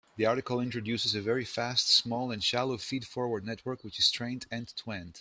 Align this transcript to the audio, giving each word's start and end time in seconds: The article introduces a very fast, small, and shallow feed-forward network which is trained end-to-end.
The 0.17 0.25
article 0.25 0.59
introduces 0.59 1.13
a 1.13 1.21
very 1.21 1.45
fast, 1.45 1.87
small, 1.87 2.31
and 2.31 2.43
shallow 2.43 2.79
feed-forward 2.79 3.45
network 3.45 3.83
which 3.83 3.99
is 3.99 4.09
trained 4.09 4.47
end-to-end. 4.51 5.09